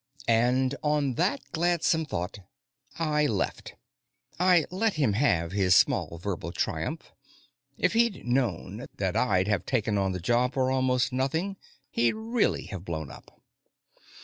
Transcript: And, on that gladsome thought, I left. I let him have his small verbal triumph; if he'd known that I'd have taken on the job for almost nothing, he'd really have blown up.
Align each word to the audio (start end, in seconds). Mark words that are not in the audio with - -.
And, 0.27 0.73
on 0.81 1.13
that 1.13 1.41
gladsome 1.51 2.07
thought, 2.07 2.39
I 2.97 3.27
left. 3.27 3.75
I 4.39 4.65
let 4.71 4.95
him 4.95 5.13
have 5.13 5.51
his 5.51 5.75
small 5.75 6.17
verbal 6.17 6.51
triumph; 6.51 7.11
if 7.77 7.93
he'd 7.93 8.25
known 8.25 8.87
that 8.97 9.15
I'd 9.15 9.47
have 9.47 9.63
taken 9.63 9.99
on 9.99 10.11
the 10.11 10.19
job 10.19 10.55
for 10.55 10.71
almost 10.71 11.13
nothing, 11.13 11.55
he'd 11.91 12.15
really 12.15 12.63
have 12.71 12.83
blown 12.83 13.11
up. 13.11 13.43